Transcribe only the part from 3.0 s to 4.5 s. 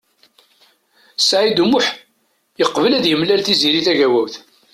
yemlal Tiziri Tagawawt.